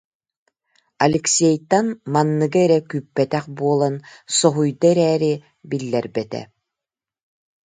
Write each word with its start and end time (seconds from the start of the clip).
Алексейтан 1.05 1.87
манныгы 2.13 2.59
эрэ 2.65 2.79
күүппэтэх 2.89 3.45
буолан 3.57 3.95
соһуйда 4.37 4.85
эрээри, 4.91 5.33
биллэрбэтэ 5.69 6.41